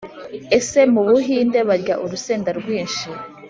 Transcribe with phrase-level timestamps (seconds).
[0.59, 3.07] Ese mubuhinde barya urusenda rwinshi?